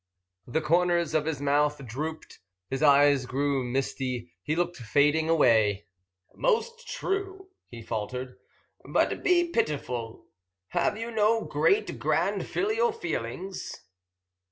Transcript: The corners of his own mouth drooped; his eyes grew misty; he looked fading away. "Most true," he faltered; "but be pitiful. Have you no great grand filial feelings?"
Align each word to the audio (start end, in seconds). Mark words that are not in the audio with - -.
The 0.47 0.61
corners 0.61 1.13
of 1.13 1.25
his 1.27 1.41
own 1.41 1.45
mouth 1.45 1.85
drooped; 1.85 2.39
his 2.71 2.81
eyes 2.81 3.27
grew 3.27 3.63
misty; 3.63 4.31
he 4.41 4.55
looked 4.55 4.77
fading 4.77 5.29
away. 5.29 5.85
"Most 6.33 6.87
true," 6.87 7.49
he 7.67 7.83
faltered; 7.83 8.39
"but 8.83 9.21
be 9.21 9.49
pitiful. 9.49 10.25
Have 10.69 10.97
you 10.97 11.11
no 11.11 11.43
great 11.45 11.99
grand 11.99 12.47
filial 12.47 12.91
feelings?" 12.91 13.79